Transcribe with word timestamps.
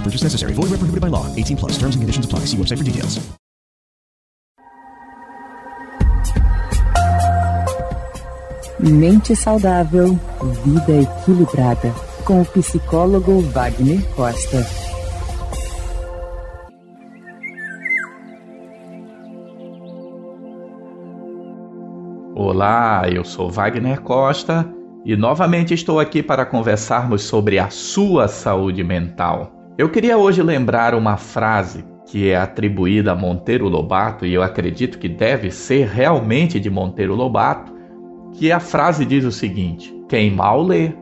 No 0.00 0.04
purchase 0.04 0.24
necessary. 0.24 0.54
Void 0.54 0.70
where 0.70 0.80
prohibited 0.80 1.02
by 1.02 1.08
law. 1.08 1.26
18 1.36 1.58
plus. 1.58 1.72
Terms 1.72 1.94
and 1.94 2.00
conditions 2.00 2.24
apply. 2.24 2.46
See 2.46 2.56
website 2.56 2.78
for 2.78 2.84
details. 2.84 3.20
Mente 8.80 9.36
saudável, 9.36 10.18
vida 10.64 11.02
equilibrada. 11.02 11.92
Com 12.24 12.40
o 12.40 12.46
psicólogo 12.46 13.42
Wagner 13.52 14.02
Costa. 14.14 14.66
Olá, 22.34 23.02
eu 23.12 23.22
sou 23.22 23.50
Wagner 23.50 24.00
Costa 24.00 24.66
e 25.04 25.14
novamente 25.14 25.74
estou 25.74 26.00
aqui 26.00 26.22
para 26.22 26.46
conversarmos 26.46 27.22
sobre 27.22 27.58
a 27.58 27.68
sua 27.68 28.28
saúde 28.28 28.82
mental. 28.82 29.59
Eu 29.80 29.88
queria 29.88 30.18
hoje 30.18 30.42
lembrar 30.42 30.94
uma 30.94 31.16
frase 31.16 31.82
que 32.04 32.28
é 32.28 32.36
atribuída 32.36 33.12
a 33.12 33.16
Monteiro 33.16 33.66
Lobato 33.66 34.26
e 34.26 34.34
eu 34.34 34.42
acredito 34.42 34.98
que 34.98 35.08
deve 35.08 35.50
ser 35.50 35.86
realmente 35.86 36.60
de 36.60 36.68
Monteiro 36.68 37.14
Lobato, 37.14 37.72
que 38.34 38.52
a 38.52 38.60
frase 38.60 39.06
diz 39.06 39.24
o 39.24 39.32
seguinte: 39.32 39.90
quem 40.06 40.30
mal 40.30 40.62
lê, 40.62 40.92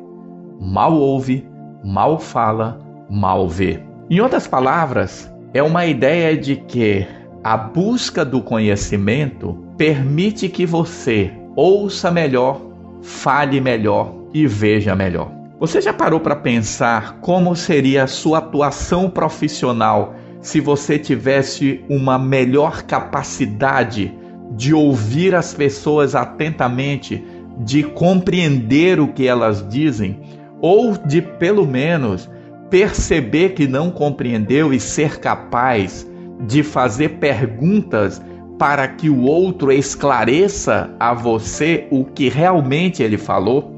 mal 0.60 0.94
ouve, 0.94 1.44
mal 1.84 2.20
fala, 2.20 2.78
mal 3.10 3.48
vê. 3.48 3.82
Em 4.08 4.20
outras 4.20 4.46
palavras, 4.46 5.28
é 5.52 5.60
uma 5.60 5.84
ideia 5.84 6.36
de 6.36 6.54
que 6.54 7.04
a 7.42 7.56
busca 7.56 8.24
do 8.24 8.40
conhecimento 8.40 9.58
permite 9.76 10.48
que 10.48 10.64
você 10.64 11.32
ouça 11.56 12.12
melhor, 12.12 12.60
fale 13.02 13.60
melhor 13.60 14.14
e 14.32 14.46
veja 14.46 14.94
melhor. 14.94 15.37
Você 15.60 15.80
já 15.80 15.92
parou 15.92 16.20
para 16.20 16.36
pensar 16.36 17.18
como 17.20 17.56
seria 17.56 18.04
a 18.04 18.06
sua 18.06 18.38
atuação 18.38 19.10
profissional 19.10 20.14
se 20.40 20.60
você 20.60 21.00
tivesse 21.00 21.84
uma 21.88 22.16
melhor 22.16 22.82
capacidade 22.82 24.16
de 24.52 24.72
ouvir 24.72 25.34
as 25.34 25.52
pessoas 25.52 26.14
atentamente, 26.14 27.24
de 27.58 27.82
compreender 27.82 29.00
o 29.00 29.08
que 29.08 29.26
elas 29.26 29.68
dizem, 29.68 30.20
ou 30.60 30.96
de 30.96 31.20
pelo 31.20 31.66
menos 31.66 32.30
perceber 32.70 33.50
que 33.50 33.66
não 33.66 33.90
compreendeu 33.90 34.72
e 34.72 34.78
ser 34.78 35.18
capaz 35.18 36.08
de 36.46 36.62
fazer 36.62 37.18
perguntas 37.18 38.22
para 38.60 38.86
que 38.86 39.10
o 39.10 39.22
outro 39.22 39.72
esclareça 39.72 40.94
a 41.00 41.12
você 41.12 41.88
o 41.90 42.04
que 42.04 42.28
realmente 42.28 43.02
ele 43.02 43.18
falou? 43.18 43.77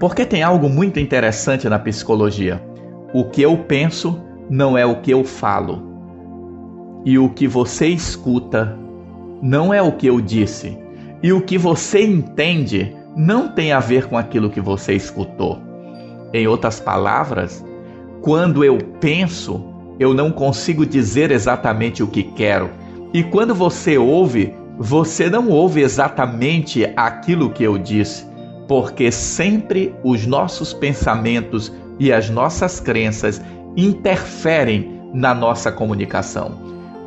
Porque 0.00 0.24
tem 0.24 0.42
algo 0.42 0.70
muito 0.70 0.98
interessante 0.98 1.68
na 1.68 1.78
psicologia. 1.78 2.60
O 3.12 3.24
que 3.24 3.42
eu 3.42 3.56
penso 3.58 4.18
não 4.48 4.76
é 4.76 4.86
o 4.86 5.02
que 5.02 5.10
eu 5.10 5.22
falo. 5.22 5.82
E 7.04 7.18
o 7.18 7.28
que 7.28 7.46
você 7.46 7.88
escuta 7.88 8.78
não 9.42 9.72
é 9.72 9.82
o 9.82 9.92
que 9.92 10.06
eu 10.06 10.18
disse. 10.18 10.78
E 11.22 11.34
o 11.34 11.42
que 11.42 11.58
você 11.58 12.02
entende 12.02 12.96
não 13.14 13.48
tem 13.48 13.72
a 13.72 13.78
ver 13.78 14.06
com 14.06 14.16
aquilo 14.16 14.48
que 14.48 14.60
você 14.60 14.94
escutou. 14.94 15.58
Em 16.32 16.46
outras 16.46 16.80
palavras, 16.80 17.62
quando 18.22 18.64
eu 18.64 18.78
penso, 19.00 19.62
eu 19.98 20.14
não 20.14 20.30
consigo 20.30 20.86
dizer 20.86 21.30
exatamente 21.30 22.02
o 22.02 22.06
que 22.06 22.22
quero. 22.22 22.70
E 23.12 23.22
quando 23.22 23.54
você 23.54 23.98
ouve, 23.98 24.54
você 24.78 25.28
não 25.28 25.50
ouve 25.50 25.82
exatamente 25.82 26.90
aquilo 26.96 27.50
que 27.50 27.64
eu 27.64 27.76
disse, 27.76 28.29
porque 28.70 29.10
sempre 29.10 29.92
os 30.04 30.26
nossos 30.26 30.72
pensamentos 30.72 31.72
e 31.98 32.12
as 32.12 32.30
nossas 32.30 32.78
crenças 32.78 33.42
interferem 33.76 35.02
na 35.12 35.34
nossa 35.34 35.72
comunicação. 35.72 36.56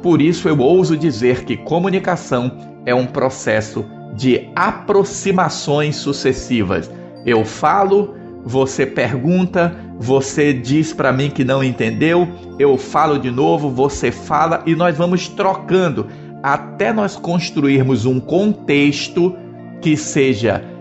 Por 0.01 0.21
isso 0.21 0.49
eu 0.49 0.59
ouso 0.59 0.97
dizer 0.97 1.45
que 1.45 1.55
comunicação 1.55 2.51
é 2.85 2.93
um 2.93 3.05
processo 3.05 3.85
de 4.13 4.49
aproximações 4.53 5.95
sucessivas. 5.95 6.91
Eu 7.25 7.45
falo, 7.45 8.13
você 8.43 8.85
pergunta, 8.85 9.73
você 9.97 10.51
diz 10.51 10.91
para 10.91 11.13
mim 11.13 11.29
que 11.29 11.45
não 11.45 11.63
entendeu, 11.63 12.27
eu 12.59 12.77
falo 12.77 13.17
de 13.17 13.31
novo, 13.31 13.69
você 13.69 14.11
fala 14.11 14.61
e 14.65 14.75
nós 14.75 14.97
vamos 14.97 15.29
trocando 15.29 16.07
até 16.43 16.91
nós 16.91 17.15
construirmos 17.15 18.05
um 18.05 18.19
contexto 18.19 19.33
que 19.79 19.95
seja 19.95 20.72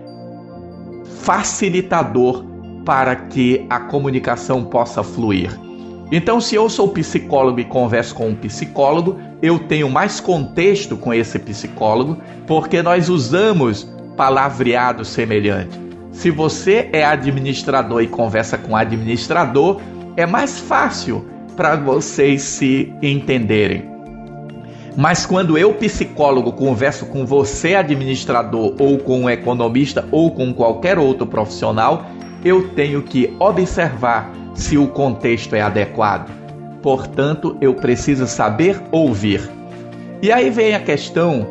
facilitador 1.23 2.45
para 2.85 3.15
que 3.15 3.65
a 3.71 3.81
comunicação 3.81 4.65
possa 4.65 5.03
fluir. 5.03 5.51
Então, 6.11 6.41
se 6.41 6.55
eu 6.55 6.69
sou 6.69 6.89
psicólogo 6.89 7.59
e 7.59 7.65
converso 7.65 8.15
com 8.15 8.29
um 8.29 8.35
psicólogo, 8.35 9.19
eu 9.41 9.59
tenho 9.61 9.89
mais 9.89 10.21
contexto 10.21 10.97
com 10.97 11.15
esse 11.15 11.39
psicólogo, 11.39 12.19
porque 12.47 12.83
nós 12.83 13.09
usamos 13.09 13.91
palavreado 14.17 15.05
semelhante. 15.05 15.81
Se 16.11 16.31
você 16.31 16.91
é 16.93 17.03
administrador 17.03 18.03
e 18.03 18.07
conversa 18.07 18.59
com 18.59 18.77
administrador, 18.77 19.81
é 20.17 20.27
mais 20.27 20.59
fácil 20.59 21.25
para 21.57 21.77
vocês 21.77 22.43
se 22.43 22.93
entenderem. 23.01 23.92
Mas 24.97 25.25
quando 25.25 25.57
eu, 25.57 25.73
psicólogo, 25.75 26.53
converso 26.53 27.07
com 27.07 27.25
você, 27.25 27.75
administrador, 27.75 28.75
ou 28.79 28.99
com 28.99 29.23
um 29.23 29.31
economista, 29.31 30.07
ou 30.11 30.31
com 30.31 30.53
qualquer 30.53 30.99
outro 30.99 31.27
profissional, 31.27 32.07
eu 32.45 32.69
tenho 32.71 33.03
que 33.03 33.35
observar 33.39 34.31
se 34.55 34.77
o 34.77 34.87
contexto 34.87 35.55
é 35.55 35.63
adequado. 35.63 36.31
Portanto, 36.83 37.57
eu 37.61 37.75
preciso 37.75 38.27
saber 38.27 38.81
ouvir. 38.91 39.49
E 40.21 40.31
aí 40.31 40.51
vem 40.51 40.75
a 40.75 40.81
questão 40.81 41.47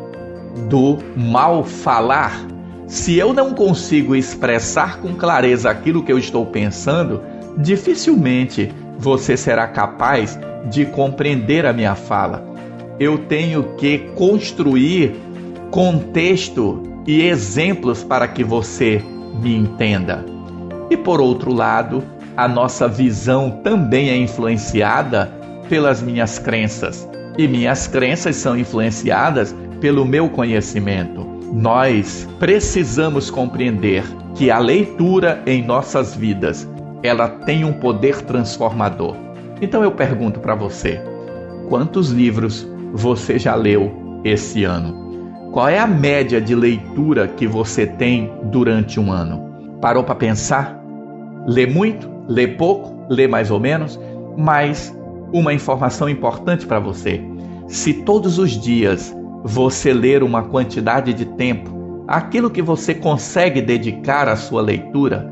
do 0.68 0.98
mal 1.16 1.64
falar. 1.64 2.46
Se 2.86 3.16
eu 3.18 3.32
não 3.32 3.54
consigo 3.54 4.14
expressar 4.14 4.98
com 4.98 5.14
clareza 5.14 5.70
aquilo 5.70 6.02
que 6.02 6.12
eu 6.12 6.18
estou 6.18 6.44
pensando, 6.46 7.22
dificilmente 7.58 8.72
você 8.98 9.36
será 9.36 9.66
capaz 9.66 10.38
de 10.66 10.84
compreender 10.86 11.66
a 11.66 11.72
minha 11.72 11.94
fala. 11.94 12.51
Eu 13.02 13.18
tenho 13.18 13.64
que 13.76 13.98
construir 14.14 15.16
contexto 15.72 16.80
e 17.04 17.22
exemplos 17.22 18.04
para 18.04 18.28
que 18.28 18.44
você 18.44 19.02
me 19.42 19.56
entenda. 19.56 20.24
E 20.88 20.96
por 20.96 21.20
outro 21.20 21.52
lado, 21.52 22.04
a 22.36 22.46
nossa 22.46 22.86
visão 22.86 23.60
também 23.64 24.08
é 24.08 24.16
influenciada 24.16 25.34
pelas 25.68 26.00
minhas 26.00 26.38
crenças. 26.38 27.08
E 27.36 27.48
minhas 27.48 27.88
crenças 27.88 28.36
são 28.36 28.56
influenciadas 28.56 29.52
pelo 29.80 30.04
meu 30.04 30.28
conhecimento. 30.28 31.26
Nós 31.52 32.28
precisamos 32.38 33.30
compreender 33.30 34.04
que 34.36 34.48
a 34.48 34.60
leitura 34.60 35.42
em 35.44 35.60
nossas 35.60 36.14
vidas, 36.14 36.68
ela 37.02 37.28
tem 37.28 37.64
um 37.64 37.72
poder 37.72 38.22
transformador. 38.22 39.16
Então 39.60 39.82
eu 39.82 39.90
pergunto 39.90 40.38
para 40.38 40.54
você, 40.54 41.00
quantos 41.68 42.10
livros 42.10 42.70
você 42.92 43.38
já 43.38 43.54
leu 43.54 44.20
esse 44.24 44.64
ano? 44.64 45.50
Qual 45.52 45.68
é 45.68 45.78
a 45.78 45.86
média 45.86 46.40
de 46.40 46.54
leitura 46.54 47.28
que 47.28 47.46
você 47.46 47.86
tem 47.86 48.32
durante 48.44 48.98
um 48.98 49.12
ano? 49.12 49.78
Parou 49.80 50.04
para 50.04 50.14
pensar? 50.14 50.80
Lê 51.46 51.66
muito? 51.66 52.12
lê 52.28 52.46
pouco, 52.46 53.06
lê 53.08 53.26
mais 53.26 53.50
ou 53.50 53.60
menos, 53.60 53.98
mas 54.36 54.96
uma 55.32 55.52
informação 55.52 56.08
importante 56.08 56.66
para 56.66 56.78
você. 56.78 57.20
Se 57.68 57.92
todos 57.92 58.38
os 58.38 58.50
dias 58.50 59.14
você 59.44 59.92
ler 59.92 60.22
uma 60.22 60.42
quantidade 60.42 61.12
de 61.12 61.24
tempo, 61.24 62.04
aquilo 62.06 62.50
que 62.50 62.62
você 62.62 62.94
consegue 62.94 63.60
dedicar 63.60 64.28
à 64.28 64.36
sua 64.36 64.62
leitura, 64.62 65.30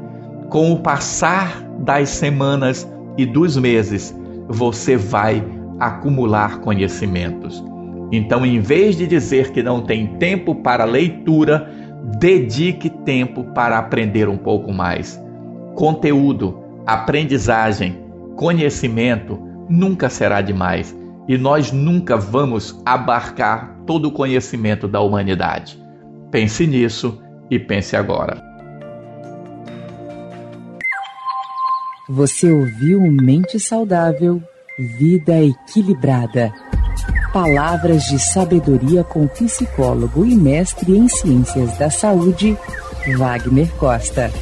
com 0.48 0.72
o 0.72 0.80
passar 0.80 1.62
das 1.78 2.08
semanas 2.08 2.88
e 3.16 3.24
dos 3.24 3.56
meses, 3.56 4.16
você 4.48 4.96
vai 4.96 5.44
acumular 5.80 6.60
conhecimentos. 6.60 7.64
Então, 8.12 8.44
em 8.44 8.60
vez 8.60 8.96
de 8.96 9.06
dizer 9.06 9.50
que 9.50 9.62
não 9.62 9.82
tem 9.82 10.06
tempo 10.18 10.54
para 10.54 10.84
leitura, 10.84 11.70
dedique 12.18 12.90
tempo 12.90 13.44
para 13.54 13.78
aprender 13.78 14.28
um 14.28 14.36
pouco 14.36 14.72
mais. 14.72 15.20
Conteúdo, 15.74 16.62
aprendizagem, 16.86 17.98
conhecimento 18.36 19.38
nunca 19.68 20.08
será 20.08 20.40
demais 20.40 20.96
e 21.28 21.38
nós 21.38 21.70
nunca 21.70 22.16
vamos 22.16 22.80
abarcar 22.84 23.76
todo 23.86 24.06
o 24.06 24.12
conhecimento 24.12 24.88
da 24.88 25.00
humanidade. 25.00 25.78
Pense 26.30 26.66
nisso 26.66 27.22
e 27.50 27.58
pense 27.58 27.96
agora. 27.96 28.42
Você 32.08 32.50
ouviu 32.50 33.00
Mente 33.00 33.60
Saudável, 33.60 34.42
Vida 34.80 35.38
Equilibrada. 35.42 36.50
Palavras 37.34 38.04
de 38.04 38.18
sabedoria 38.18 39.04
com 39.04 39.26
psicólogo 39.26 40.24
e 40.24 40.34
mestre 40.34 40.96
em 40.96 41.06
ciências 41.06 41.76
da 41.76 41.90
saúde, 41.90 42.56
Wagner 43.18 43.70
Costa. 43.72 44.32